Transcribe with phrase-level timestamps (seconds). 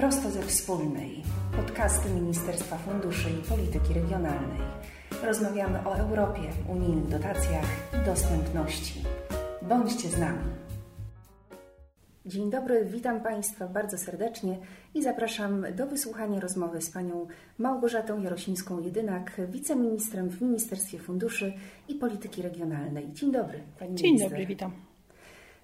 [0.00, 1.22] Prosto ze wspólnej.
[1.56, 4.60] Podcasty Ministerstwa Funduszy i Polityki Regionalnej.
[5.22, 7.64] Rozmawiamy o Europie, unijnych dotacjach
[8.02, 9.02] i dostępności.
[9.62, 10.44] Bądźcie z nami.
[12.26, 14.58] Dzień dobry, witam Państwa bardzo serdecznie
[14.94, 17.26] i zapraszam do wysłuchania rozmowy z Panią
[17.58, 21.52] Małgorzatą Jarosińską-Jedynak, wiceministrem w Ministerstwie Funduszy
[21.88, 23.12] i Polityki Regionalnej.
[23.12, 24.30] Dzień dobry, Pani Dzień minister.
[24.30, 24.89] dobry, witam.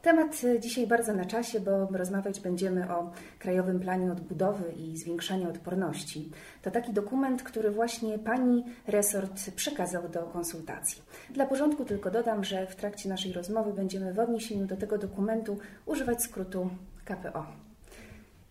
[0.06, 6.30] Temat dzisiaj bardzo na czasie, bo rozmawiać będziemy o Krajowym Planie Odbudowy i Zwiększania Odporności.
[6.62, 11.02] To taki dokument, który właśnie Pani resort przekazał do konsultacji.
[11.30, 15.58] Dla porządku tylko dodam, że w trakcie naszej rozmowy będziemy w odniesieniu do tego dokumentu
[15.86, 16.70] używać skrótu
[17.04, 17.65] KPO.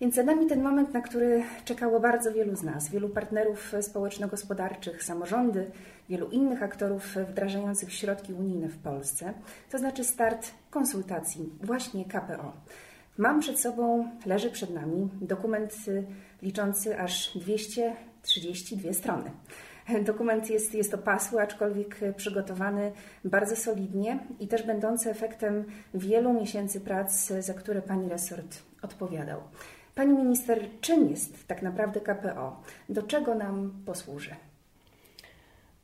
[0.01, 5.03] Więc za nami ten moment, na który czekało bardzo wielu z nas, wielu partnerów społeczno-gospodarczych,
[5.03, 5.71] samorządy,
[6.09, 9.33] wielu innych aktorów wdrażających środki unijne w Polsce,
[9.71, 12.53] to znaczy start konsultacji, właśnie KPO.
[13.17, 15.75] Mam przed sobą, leży przed nami dokument
[16.41, 19.31] liczący aż 232 strony.
[20.01, 22.91] Dokument jest, jest opasły, aczkolwiek przygotowany
[23.25, 29.41] bardzo solidnie i też będący efektem wielu miesięcy prac, za które Pani resort odpowiadał.
[29.95, 32.63] Pani minister, czym jest tak naprawdę KPO?
[32.89, 34.35] Do czego nam posłuży?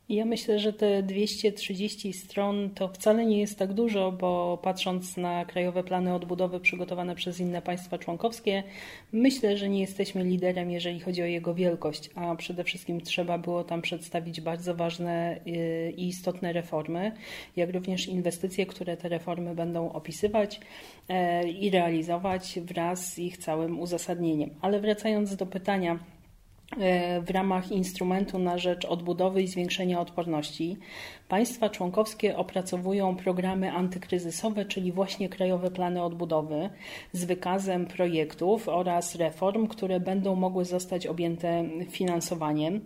[0.08, 5.44] Ja myślę, że te 230 stron to wcale nie jest tak dużo, bo patrząc na
[5.44, 8.62] krajowe plany odbudowy przygotowane przez inne państwa członkowskie,
[9.12, 13.64] myślę, że nie jesteśmy liderem, jeżeli chodzi o jego wielkość, a przede wszystkim trzeba było
[13.64, 15.40] tam przedstawić bardzo ważne
[15.96, 17.12] i istotne reformy,
[17.56, 20.60] jak również inwestycje, które te reformy będą opisywać
[21.60, 24.50] i realizować wraz z ich całym uzasadnieniem.
[24.60, 25.98] Ale wracając do pytania,
[27.26, 30.76] w ramach instrumentu na rzecz odbudowy i zwiększenia odporności
[31.28, 36.70] państwa członkowskie opracowują programy antykryzysowe, czyli właśnie krajowe plany odbudowy
[37.12, 42.80] z wykazem projektów oraz reform, które będą mogły zostać objęte finansowaniem.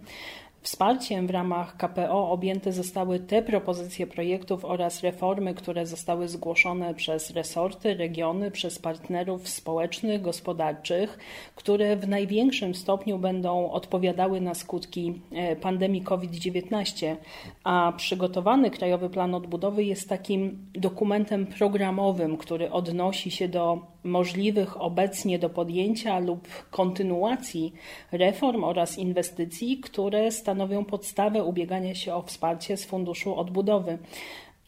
[0.67, 7.31] Wsparciem w ramach KPO objęte zostały te propozycje projektów oraz reformy, które zostały zgłoszone przez
[7.31, 11.19] resorty, regiony, przez partnerów społecznych, gospodarczych,
[11.55, 15.21] które w największym stopniu będą odpowiadały na skutki
[15.60, 17.16] pandemii COVID-19.
[17.65, 25.39] A przygotowany Krajowy Plan Odbudowy jest takim dokumentem programowym, który odnosi się do możliwych obecnie
[25.39, 27.72] do podjęcia lub kontynuacji
[28.12, 33.99] reform oraz inwestycji, które stanowią podstawę ubiegania się o wsparcie z Funduszu Odbudowy.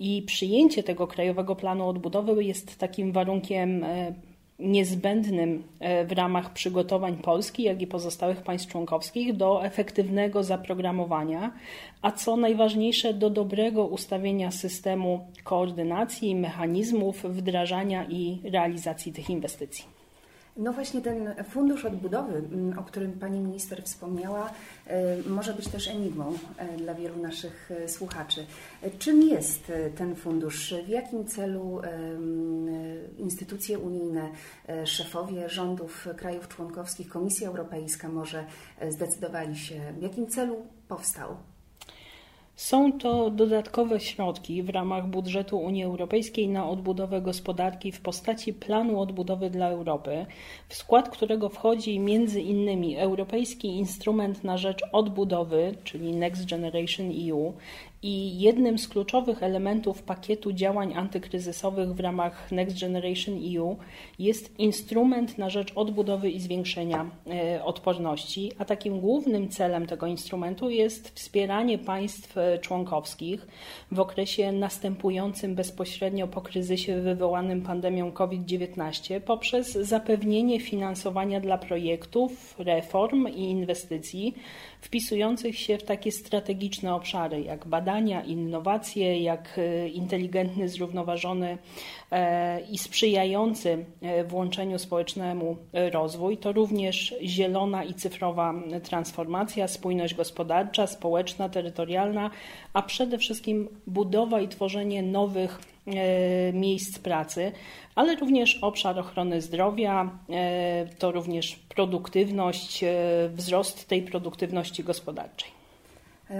[0.00, 3.84] I przyjęcie tego Krajowego Planu Odbudowy jest takim warunkiem
[4.58, 5.62] niezbędnym
[6.06, 11.52] w ramach przygotowań Polski, jak i pozostałych państw członkowskich do efektywnego zaprogramowania,
[12.02, 19.97] a co najważniejsze, do dobrego ustawienia systemu koordynacji, mechanizmów wdrażania i realizacji tych inwestycji.
[20.58, 22.42] No właśnie ten fundusz odbudowy,
[22.78, 24.50] o którym Pani Minister wspomniała,
[25.26, 26.32] może być też enigmą
[26.78, 28.46] dla wielu naszych słuchaczy.
[28.98, 30.74] Czym jest ten fundusz?
[30.84, 31.80] W jakim celu
[33.19, 34.28] instytucje unijne,
[34.84, 38.44] szefowie rządów krajów członkowskich, Komisja Europejska może
[38.88, 40.56] zdecydowali się, w jakim celu
[40.88, 41.36] powstał?
[42.58, 49.00] Są to dodatkowe środki w ramach budżetu Unii Europejskiej na odbudowę gospodarki w postaci planu
[49.00, 50.26] odbudowy dla Europy,
[50.69, 57.52] w skład którego wchodzi między innymi Europejski Instrument na rzecz Odbudowy, czyli Next Generation EU,
[58.03, 63.76] i jednym z kluczowych elementów pakietu działań antykryzysowych w ramach Next Generation EU
[64.19, 67.10] jest instrument na rzecz odbudowy i zwiększenia
[67.64, 73.47] odporności, a takim głównym celem tego instrumentu jest wspieranie państw członkowskich
[73.92, 83.28] w okresie następującym bezpośrednio po kryzysie wywołanym pandemią COVID-19 poprzez zapewnienie finansowania dla projektów, reform
[83.28, 84.34] i inwestycji
[84.80, 89.60] wpisujących się w takie strategiczne obszary jak badania, innowacje, jak
[89.92, 91.58] inteligentny, zrównoważony
[92.70, 93.84] i sprzyjający
[94.28, 95.56] włączeniu społecznemu
[95.92, 96.36] rozwój.
[96.36, 102.31] To również zielona i cyfrowa transformacja, spójność gospodarcza, społeczna, terytorialna,
[102.72, 105.60] a przede wszystkim budowa i tworzenie nowych
[106.52, 107.52] miejsc pracy,
[107.94, 110.11] ale również obszar ochrony zdrowia,
[110.99, 112.85] to również produktywność,
[113.31, 115.50] wzrost tej produktywności gospodarczej.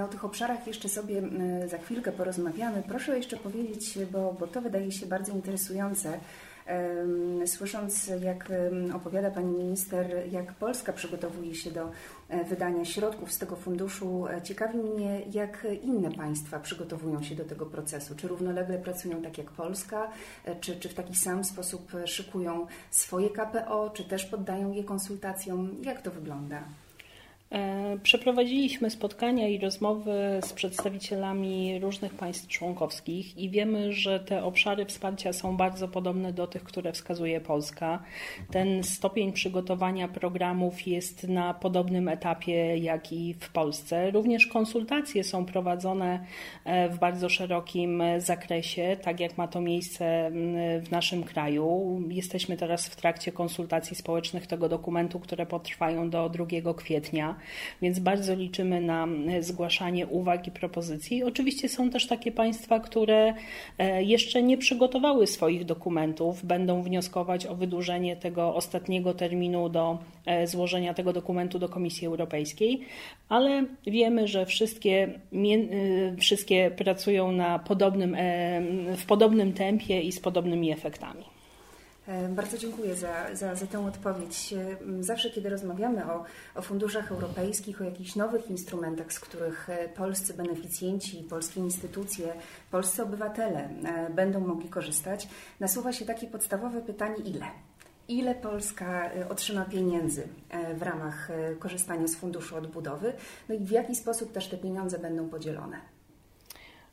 [0.05, 1.23] O tych obszarach jeszcze sobie
[1.67, 2.83] za chwilkę porozmawiamy.
[2.89, 6.19] Proszę jeszcze powiedzieć, bo, bo to wydaje się bardzo interesujące.
[7.47, 8.53] Słysząc, jak
[8.95, 11.91] opowiada pani minister, jak Polska przygotowuje się do
[12.29, 17.45] e, wydania środków z tego funduszu, e, ciekawi mnie, jak inne państwa przygotowują się do
[17.45, 18.15] tego procesu.
[18.17, 20.11] Czy równolegle pracują tak jak Polska,
[20.45, 25.77] e, czy, czy w taki sam sposób szykują swoje KPO, czy też poddają je konsultacjom?
[25.83, 26.63] Jak to wygląda?
[27.53, 34.87] E, przeprowadziliśmy spotkania i rozmowy z przedstawicielami różnych państw członkowskich i wiemy, że te obszary
[34.87, 38.03] wsparcia są bardzo podobne do tych, które wskazuje Polska.
[38.51, 44.11] Ten stopień przygotowania programów jest na podobnym etapie jak i w Polsce.
[44.11, 46.25] Również konsultacje są prowadzone
[46.65, 50.31] e, w bardzo szerokim zakresie, tak jak ma to miejsce
[50.81, 52.01] w naszym kraju.
[52.09, 57.38] Jesteśmy teraz w trakcie konsultacji społecznych tego dokumentu, które potrwają do 2 kwietnia
[57.83, 61.25] więc bardzo liczymy na e, zgłaszanie uwag i propozycji.
[61.25, 63.35] Oczywiście są też takie państwa, które
[63.79, 70.47] e, jeszcze nie przygotowały swoich dokumentów, będą wnioskować o wydłużenie tego ostatniego terminu do e,
[70.47, 72.81] złożenia tego dokumentu do Komisji Europejskiej,
[73.29, 75.09] ale wiemy, że wszystkie,
[76.19, 78.17] wszystkie pracują na podobnym,
[78.97, 81.38] w podobnym tempie i z podobnymi efektami.
[82.09, 84.53] E, bardzo dziękuję za, za, za tę odpowiedź.
[84.53, 86.25] E, zawsze, kiedy rozmawiamy o,
[86.55, 92.35] o funduszach europejskich, o jakichś nowych instrumentach, z których e, polscy beneficjenci, polskie instytucje,
[92.71, 93.69] polscy obywatele
[94.15, 95.29] będą mogli korzystać,
[95.61, 97.47] nasuwa się takie podstawowe pytanie: ile?
[98.09, 100.29] Ile Polska otrzyma pieniędzy
[100.75, 101.29] w ramach
[101.59, 103.13] korzystania z funduszu odbudowy?
[103.49, 105.98] No i w jaki sposób też te pieniądze będą podzielone?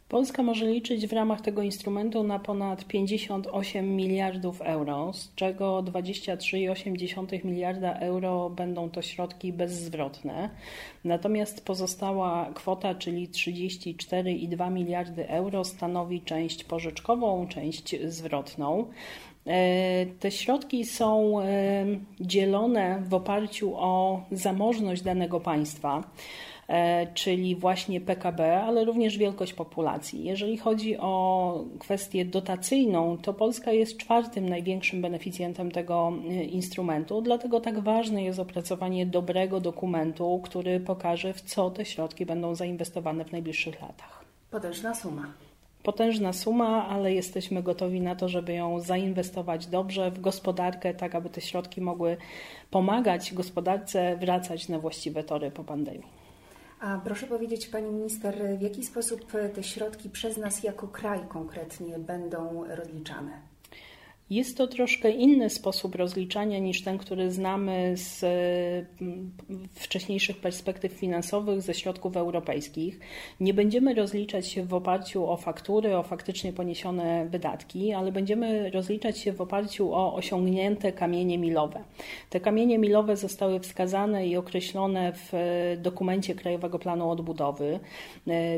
[0.09, 7.45] Polska może liczyć w ramach tego instrumentu na ponad 58 miliardów euro, z czego 23,8
[7.45, 10.49] miliarda euro będą to środki bezzwrotne.
[11.03, 18.87] Natomiast pozostała kwota, czyli 34,2 miliardy euro, stanowi część pożyczkową, część zwrotną.
[19.47, 21.45] E, te środki są e,
[22.19, 26.03] dzielone w oparciu o zamożność danego państwa.
[26.67, 30.23] E, czyli właśnie PKB, ale również wielkość populacji.
[30.23, 37.59] Jeżeli chodzi o kwestię dotacyjną, to Polska jest czwartym największym beneficjentem tego e, instrumentu, dlatego
[37.59, 43.31] tak ważne jest opracowanie dobrego dokumentu, który pokaże, w co te środki będą zainwestowane w
[43.31, 44.25] najbliższych latach.
[44.51, 45.33] Potężna suma
[45.83, 51.29] potężna suma, ale jesteśmy gotowi na to, żeby ją zainwestować dobrze w gospodarkę, tak aby
[51.29, 52.17] te środki mogły
[52.71, 56.24] pomagać gospodarce wracać na właściwe tory po pandemii.
[56.79, 61.99] A proszę powiedzieć, Pani Minister, w jaki sposób te środki przez nas jako kraj konkretnie
[61.99, 63.54] będą rozliczane?
[64.29, 68.23] Jest to troszkę inny sposób rozliczania niż ten, który znamy z
[69.01, 69.31] mm,
[69.73, 72.99] wcześniejszych perspektyw finansowych ze środków europejskich.
[73.39, 79.17] Nie będziemy rozliczać się w oparciu o faktury, o faktycznie poniesione wydatki, ale będziemy rozliczać
[79.17, 81.83] się w oparciu o osiągnięte kamienie milowe.
[82.29, 85.33] Te kamienie milowe zostały wskazane i określone w
[85.77, 87.79] dokumencie Krajowego Planu Odbudowy,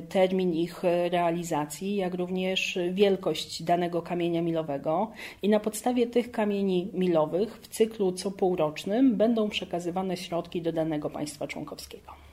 [0.10, 5.12] termin ich realizacji, jak również wielkość danego kamienia milowego
[5.42, 11.10] i na podstawie tych kamieni milowych w cyklu co półrocznym będą przekazywane środki do danego
[11.10, 12.27] państwa członkowskiego.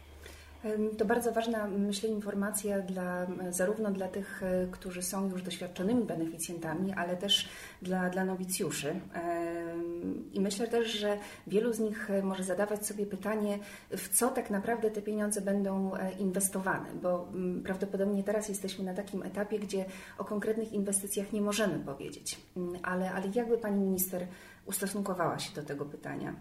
[0.99, 6.93] To bardzo ważna, myślę, informacja dla, zarówno dla tych, e, którzy są już doświadczonymi beneficjentami,
[6.93, 7.49] ale też
[7.83, 9.01] dla, dla nowicjuszy.
[10.33, 13.59] I myślę też, że wielu z nich e, może zadawać sobie pytanie,
[13.91, 17.33] w co tak naprawdę te pieniądze będą e, inwestowane, bo
[17.65, 19.85] prawdopodobnie teraz jesteśmy na takim etapie, gdzie
[20.19, 22.41] o konkretnych inwestycjach nie możemy powiedzieć.
[22.83, 24.27] Ale, ale jakby Pani Minister
[24.67, 26.35] ustosunkowała się do tego pytania?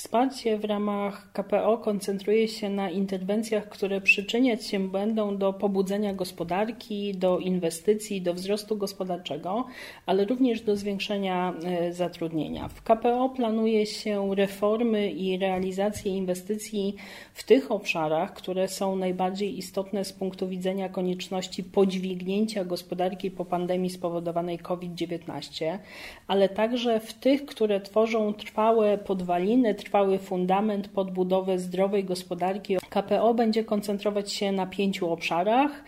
[0.00, 7.14] Wsparcie w ramach KPO koncentruje się na interwencjach, które przyczyniać się będą do pobudzenia gospodarki,
[7.14, 9.64] do inwestycji, do wzrostu gospodarczego,
[10.06, 12.68] ale również do zwiększenia e, zatrudnienia.
[12.68, 16.96] W KPO planuje się reformy i realizację inwestycji
[17.34, 23.90] w tych obszarach, które są najbardziej istotne z punktu widzenia konieczności podźwignięcia gospodarki po pandemii
[23.90, 25.78] spowodowanej COVID-19,
[26.26, 32.76] ale także w tych, które tworzą trwałe podwaliny, trwały fundament pod budowę zdrowej gospodarki.
[32.90, 35.84] KPO będzie koncentrować się na pięciu obszarach.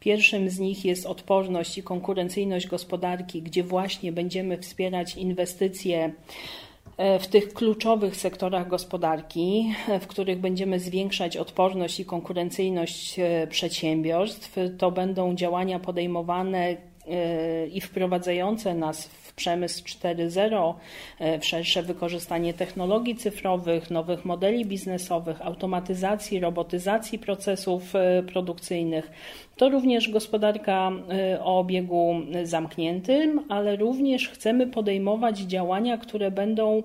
[0.00, 6.12] Pierwszym z nich jest odporność i konkurencyjność gospodarki, gdzie właśnie będziemy wspierać inwestycje
[6.96, 13.46] e, w tych kluczowych sektorach gospodarki, e, w których będziemy zwiększać odporność i konkurencyjność e,
[13.46, 14.56] przedsiębiorstw.
[14.78, 16.76] To będą działania podejmowane
[17.72, 20.74] i wprowadzające nas w przemysł 4.0,
[21.40, 27.92] w szersze wykorzystanie technologii cyfrowych, nowych modeli biznesowych, automatyzacji, robotyzacji procesów
[28.32, 29.10] produkcyjnych.
[29.56, 30.92] To również gospodarka
[31.40, 32.14] o obiegu
[32.44, 36.82] zamkniętym, ale również chcemy podejmować działania, które będą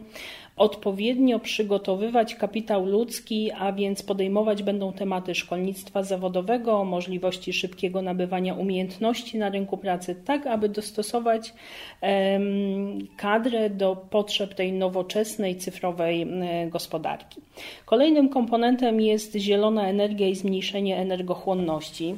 [0.62, 9.38] odpowiednio przygotowywać kapitał ludzki, a więc podejmować będą tematy szkolnictwa zawodowego, możliwości szybkiego nabywania umiejętności
[9.38, 11.54] na rynku pracy, tak aby dostosować
[13.18, 16.28] kadrę do potrzeb tej nowoczesnej, cyfrowej
[16.70, 17.42] gospodarki.
[17.86, 22.16] Kolejnym komponentem jest zielona energia i zmniejszenie energochłonności.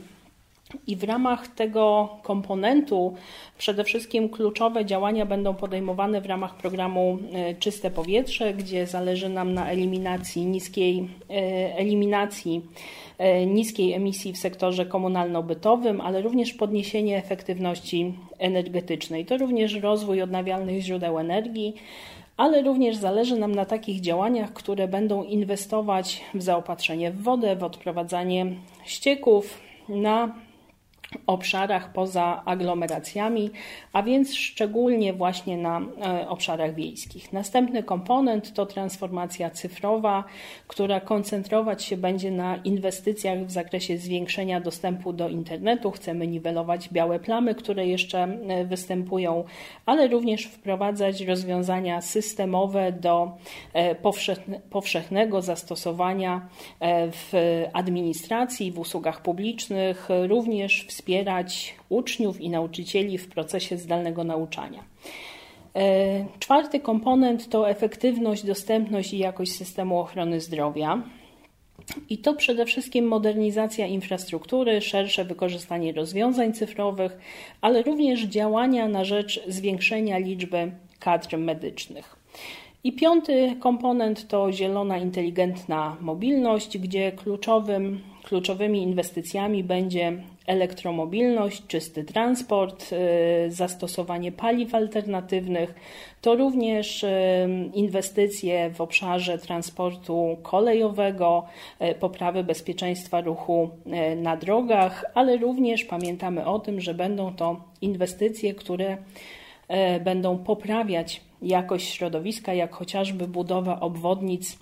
[0.88, 3.14] I w ramach tego komponentu
[3.58, 9.54] przede wszystkim kluczowe działania będą podejmowane w ramach programu e, Czyste Powietrze, gdzie zależy nam
[9.54, 11.34] na eliminacji niskiej e,
[11.78, 12.62] eliminacji
[13.18, 19.26] e, niskiej emisji w sektorze komunalno-bytowym, ale również podniesienie efektywności energetycznej.
[19.26, 21.74] To również rozwój odnawialnych źródeł energii,
[22.38, 27.64] ale również zależy nam na takich działaniach, które będą inwestować w zaopatrzenie w wodę, w
[27.64, 28.46] odprowadzanie
[28.86, 30.36] ścieków, na
[31.28, 33.50] obszarach poza aglomeracjami,
[33.94, 37.34] a więc szczególnie właśnie na e, obszarach wiejskich.
[37.34, 40.24] Następny komponent to transformacja cyfrowa,
[40.68, 45.92] która koncentrować się będzie na inwestycjach w zakresie zwiększenia dostępu do internetu.
[45.92, 49.44] Chcemy niwelować białe plamy, które jeszcze e, występują,
[49.86, 53.38] ale również wprowadzać rozwiązania systemowe do
[53.74, 53.96] e,
[54.70, 56.48] powszechnego zastosowania
[57.12, 57.34] w
[57.74, 64.84] administracji, w usługach publicznych, również w wspierać uczniów i nauczycieli w procesie zdalnego nauczania.
[65.76, 71.04] E, czwarty komponent to efektywność, dostępność i jakość systemu ochrony zdrowia.
[72.10, 77.18] I to przede wszystkim modernizacja infrastruktury, szersze wykorzystanie rozwiązań cyfrowych,
[77.62, 82.16] ale również działania na rzecz zwiększenia liczby kadr medycznych.
[82.84, 92.94] I piąty komponent to zielona, inteligentna mobilność, gdzie kluczowym, kluczowymi inwestycjami będzie elektromobilność, czysty transport,
[92.94, 95.76] y, zastosowanie paliw alternatywnych,
[96.22, 97.10] to również y,
[97.74, 101.46] inwestycje w obszarze transportu kolejowego,
[101.82, 103.70] y, poprawy bezpieczeństwa ruchu
[104.18, 108.98] na drogach, ale również pamiętamy o tym, że będą to inwestycje, które
[110.04, 114.58] będą poprawiać jakość środowiska, jak chociażby budowa obwodnic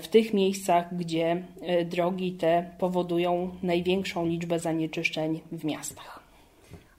[0.00, 6.20] w tych miejscach, gdzie e, drogi te powodują największą liczbę zanieczyszczeń w miastach.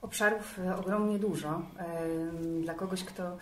[0.01, 1.62] Obszarów e, ogromnie dużo.
[2.62, 3.38] Dla kogoś, kto E,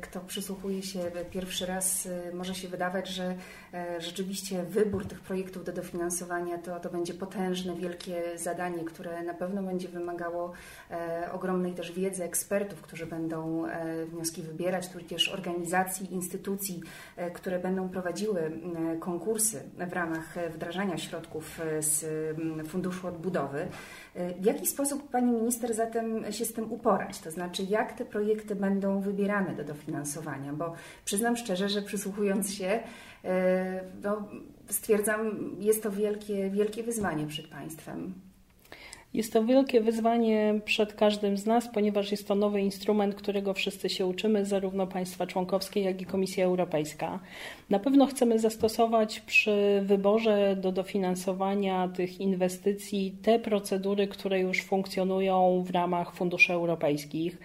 [0.00, 3.34] kto przysłuchuje się pierwszy raz, e, może się wydawać, że
[3.74, 9.34] e, rzeczywiście wybór tych projektów do dofinansowania to, to będzie potężne, wielkie zadanie, które na
[9.34, 10.52] pewno będzie wymagało
[11.32, 13.64] ogromnej też wiedzy ekspertów, którzy będą
[14.06, 16.80] wnioski wybierać, tudzież organizacji, instytucji,
[17.34, 18.52] które będą prowadziły
[19.00, 22.04] konkursy w ramach wdrażania środków z
[22.68, 23.68] Funduszu Odbudowy.
[24.40, 27.18] W jaki sposób Pani Minister zatem się z tym uporać?
[27.18, 30.74] To znaczy, jak te projekty będą wybierane do dofinansowania, bo
[31.04, 32.82] przyznam szczerze, że przysłuchując się,
[33.24, 34.28] e, no,
[34.68, 38.14] stwierdzam, jest to wielkie, wielkie wyzwanie przed Państwem.
[39.14, 43.88] Jest to wielkie wyzwanie przed każdym z nas, ponieważ jest to nowy instrument, którego wszyscy
[43.88, 47.20] się uczymy, zarówno państwa członkowskie, jak i Komisja Europejska.
[47.70, 55.64] Na pewno chcemy zastosować przy wyborze do dofinansowania tych inwestycji te procedury, które już funkcjonują
[55.66, 57.38] w ramach funduszy europejskich.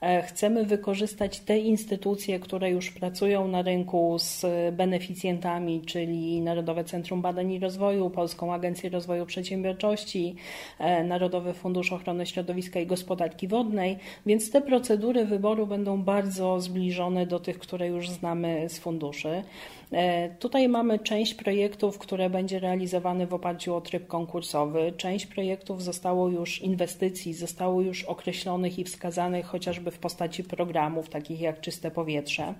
[0.00, 7.22] E, chcemy wykorzystać te instytucje, które już pracują na rynku z beneficjentami, czyli Narodowe Centrum
[7.22, 10.34] Badań i Rozwoju, Polską Agencję Rozwoju Przedsiębiorczości,
[10.78, 17.26] e, Narodowy Fundusz Ochrony Środowiska i Gospodarki Wodnej, więc te procedury wyboru będą bardzo zbliżone
[17.26, 19.42] do tych, które już znamy z funduszy.
[19.92, 24.92] E, tutaj mamy część projektów, które będzie realizowane w oparciu o tryb konkursowy.
[24.96, 31.40] Część projektów zostało już inwestycji, zostało już określonych i wskazanych chociażby w postaci programów, takich
[31.40, 32.54] jak Czyste Powietrze.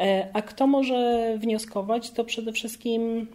[0.00, 3.26] E, a kto może wnioskować, to przede wszystkim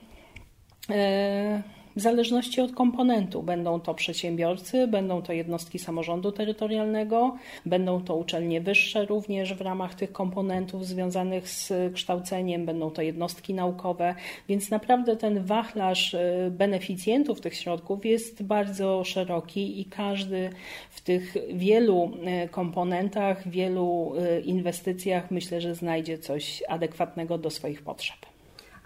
[0.90, 3.44] e, w zależności od komponentu.
[3.44, 9.96] Będą to przedsiębiorcy, będą to jednostki samorządu terytorialnego, będą to uczelnie wyższe również w ramach
[9.96, 14.16] tych komponentów związanych z kształceniem, będą to jednostki naukowe,
[14.50, 20.50] więc naprawdę ten wachlarz y, beneficjentów tych środków jest bardzo szeroki i każdy
[20.89, 22.12] w tych wielu
[22.46, 28.37] y, komponentach, wielu y, inwestycjach myślę, że znajdzie coś adekwatnego do swoich potrzeb.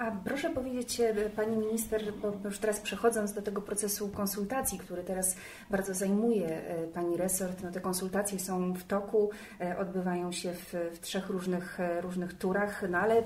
[0.01, 1.01] A proszę powiedzieć,
[1.35, 5.35] Pani Minister, bo już teraz przechodząc do tego procesu konsultacji, który teraz
[5.69, 6.61] bardzo zajmuje
[6.93, 9.29] Pani resort, no te konsultacje są w toku,
[9.79, 13.23] odbywają się w, w trzech różnych, różnych turach, no ale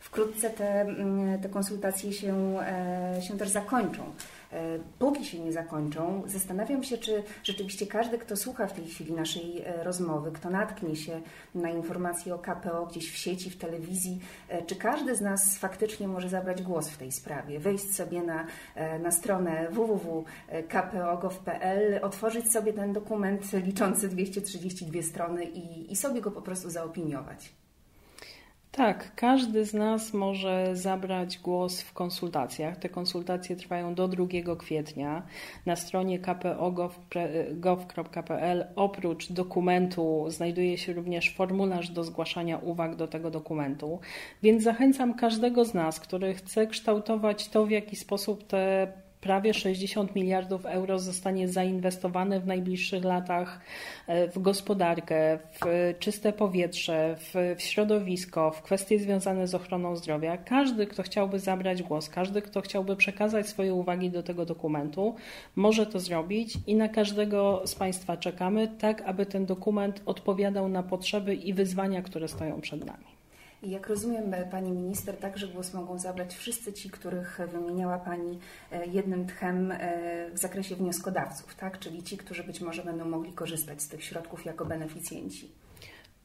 [0.00, 2.56] wkrótce te, mm, te konsultacje się,
[3.20, 4.02] się też zakończą.
[4.52, 9.12] E, póki się nie zakończą, zastanawiam się, czy rzeczywiście każdy, kto słucha w tej chwili
[9.12, 11.20] naszej e, rozmowy, kto natknie się
[11.54, 16.08] na informacje o KPO gdzieś w sieci, w telewizji, e, czy każdy z nas faktycznie
[16.08, 18.46] może zabrać głos w tej sprawie, wejść sobie na,
[19.02, 26.42] na stronę www.kpo.gov.pl, otworzyć sobie ten dokument liczący 232 strony i, i sobie go po
[26.42, 27.52] prostu zaopiniować.
[28.72, 32.76] Tak, każdy z nas może zabrać głos w konsultacjach.
[32.76, 34.26] Te konsultacje trwają do 2
[34.58, 35.22] kwietnia.
[35.66, 36.76] Na stronie kpo.gov.pl
[38.76, 44.00] oprócz dokumentu znajduje się również formularz do zgłaszania uwag do tego dokumentu.
[44.42, 50.14] Więc zachęcam każdego z nas, który chce kształtować to, w jaki sposób te prawie 60
[50.14, 53.60] miliardów euro zostanie zainwestowane w najbliższych latach
[54.06, 60.36] e, w gospodarkę, w czyste powietrze, w, w, środowisko, w kwestie związane z ochroną zdrowia.
[60.36, 65.14] Każdy, kto chciałby zabrać głos, każdy, kto chciałby przekazać swoje uwagi do tego dokumentu,
[65.56, 70.82] może to zrobić i na każdego z Państwa czekamy, tak aby ten dokument odpowiadał na
[70.82, 73.09] potrzeby i wyzwania, które stoją przed nami.
[73.62, 78.38] Jak rozumiem, Pani Minister, także głos mogą zabrać wszyscy ci, których wymieniała Pani
[78.72, 81.78] e, jednym tchem e, w zakresie wnioskodawców, tak?
[81.78, 85.48] czyli ci, którzy być może będą mogli korzystać z tych środków jako beneficjenci.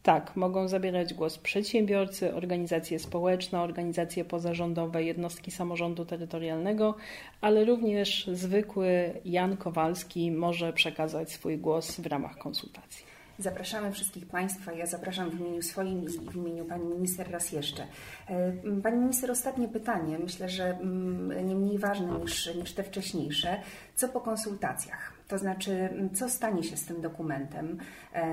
[0.03, 6.95] Tak, mogą zabierać głos przedsiębiorcy, organizacje społeczne, organizacje pozarządowe, jednostki samorządu terytorialnego,
[7.41, 13.14] ale również zwykły Jan Kowalski może przekazać swój głos w ramach konsultacji.
[13.39, 14.71] Zapraszamy wszystkich Państwa.
[14.71, 17.87] Ja zapraszam w imieniu swoim i w imieniu Pani Minister raz jeszcze.
[18.29, 20.19] E, pani Minister, ostatnie pytanie.
[20.19, 23.61] Myślę, że mm, nie mniej ważne niż, niż te wcześniejsze.
[23.95, 25.14] Co po konsultacjach?
[25.27, 27.77] To znaczy, co stanie się z tym dokumentem?
[28.13, 28.25] E,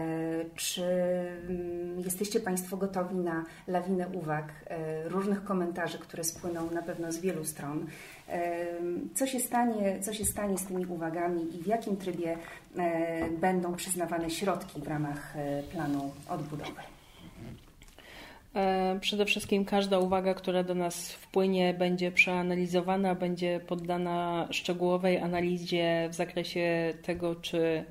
[0.57, 0.85] czy
[1.49, 7.19] mm, jesteście Państwo gotowi na lawinę uwag, e, różnych komentarzy, które spłyną na pewno z
[7.19, 7.87] wielu stron?
[9.15, 12.37] Co się stanie, co się stanie z tymi uwagami i w jakim trybie
[12.77, 15.35] e, będą przyznawane środki w ramach
[15.73, 17.01] planu odbudowy?
[18.54, 26.09] E, przede wszystkim każda uwaga, która do nas wpłynie, będzie przeanalizowana, będzie poddana szczegółowej analizie
[26.11, 27.85] w zakresie tego, czy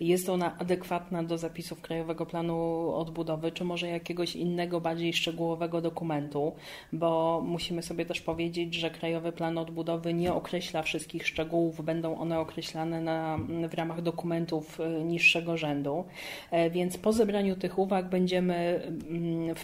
[0.00, 6.52] jest ona adekwatna do zapisów Krajowego Planu Odbudowy, czy może jakiegoś innego, bardziej szczegółowego dokumentu,
[6.92, 12.40] bo musimy sobie też powiedzieć, że Krajowy Plan Odbudowy nie określa wszystkich szczegółów, będą one
[12.40, 16.04] określane na, w ramach dokumentów e, niższego rzędu.
[16.50, 19.54] E, więc po zebraniu tych uwag będziemy mm,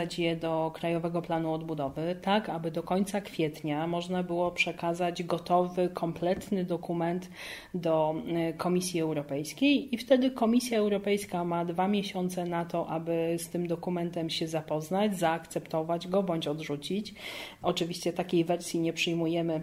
[0.00, 5.88] wprowadzać je do Krajowego Planu Odbudowy, tak aby do końca kwietnia można było przekazać gotowy,
[5.88, 7.30] kompletny dokument
[7.74, 8.14] do
[8.50, 13.66] y, Komisji Europejskiej i wtedy Komisja Europejska ma dwa miesiące na to, aby z tym
[13.66, 17.14] dokumentem się zapoznać, zaakceptować go bądź odrzucić.
[17.62, 19.62] Oczywiście takiej wersji nie przyjmujemy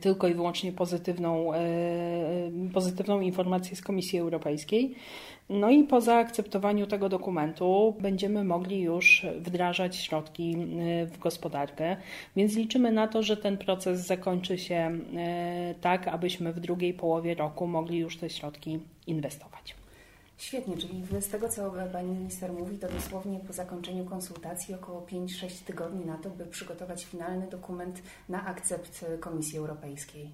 [0.00, 4.94] tylko i wyłącznie pozytywną, y, pozytywną informację z Komisji Europejskiej.
[5.48, 10.56] No i po zaakceptowaniu tego dokumentu będziemy mogli już wdrażać środki
[11.06, 11.96] w gospodarkę,
[12.36, 14.98] więc liczymy na to, że ten proces zakończy się
[15.80, 19.85] tak, abyśmy w drugiej połowie roku mogli już te środki inwestować.
[20.38, 25.64] Świetnie, czyli z tego, co Pani Minister mówi, to dosłownie po zakończeniu konsultacji około 5-6
[25.64, 30.30] tygodni na to, by przygotować finalny dokument na akcept Komisji Europejskiej.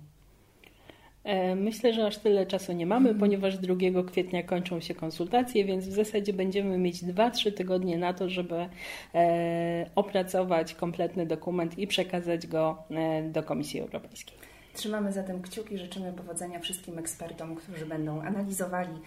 [1.25, 3.75] E, myślę, że aż tyle czasu nie mamy, ponieważ 2
[4.11, 8.69] kwietnia kończą się konsultacje, więc w zasadzie będziemy mieć 2-3 tygodnie na to, żeby
[9.15, 14.52] e, opracować kompletny dokument i przekazać go e, do Komisji Europejskiej.
[14.75, 19.01] Trzymamy zatem kciuki, życzymy powodzenia wszystkim ekspertom, którzy będą analizowali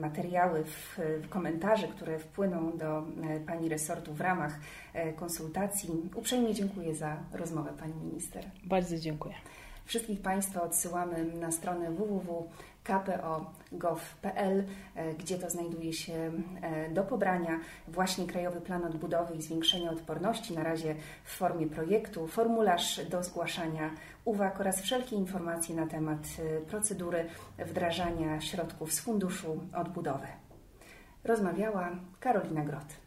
[0.00, 3.02] materiały w, w komentarze, które wpłyną do
[3.46, 4.58] Pani resortu w ramach
[5.16, 5.90] konsultacji.
[6.14, 8.44] Uprzejmie dziękuję za rozmowę Pani Minister.
[8.64, 9.34] Bardzo dziękuję.
[9.84, 18.26] Wszystkich Państwa odsyłamy na stronę www.kpo.gov.pl, e, gdzie to znajduje się e, do pobrania właśnie
[18.26, 20.94] Krajowy Plan Odbudowy i Zwiększenia Odporności, na razie
[21.24, 23.90] w formie projektu, formularz do zgłaszania
[24.24, 27.26] uwag oraz wszelkie informacje na temat e, procedury
[27.58, 30.26] wdrażania środków z Funduszu Odbudowy.
[31.24, 33.03] Rozmawiała Karolina Grot.